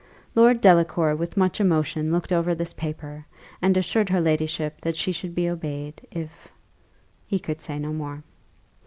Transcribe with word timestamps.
Lord 0.33 0.61
Delacour 0.61 1.15
with 1.15 1.37
much 1.37 1.59
emotion 1.61 2.11
looked 2.11 2.31
over 2.31 2.55
this 2.55 2.73
paper, 2.73 3.23
and 3.61 3.77
assured 3.77 4.09
her 4.09 4.19
ladyship 4.19 4.81
that 4.81 4.95
she 4.95 5.11
should 5.11 5.35
be 5.35 5.47
obeyed, 5.47 6.01
if 6.09 6.47
he 7.27 7.37
could 7.37 7.61
say 7.61 7.77
no 7.77 7.93
more. 7.93 8.23